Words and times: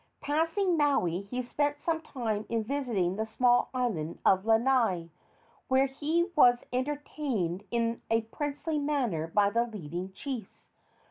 Passing 0.19 0.77
Maui, 0.77 1.21
he 1.29 1.43
spent 1.43 1.79
some 1.79 2.01
time 2.01 2.47
in 2.49 2.63
visiting 2.63 3.17
the 3.17 3.25
small 3.27 3.69
island 3.71 4.17
of 4.25 4.45
Lanai, 4.47 5.11
where 5.67 5.85
he 5.85 6.25
was 6.35 6.63
entertained 6.73 7.65
in 7.69 8.01
a 8.09 8.21
princely 8.21 8.79
manner 8.79 9.27
by 9.27 9.51
the 9.51 9.63
leading 9.67 10.11
chiefs. 10.11 10.69